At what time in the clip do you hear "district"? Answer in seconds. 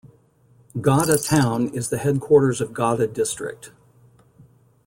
3.13-3.71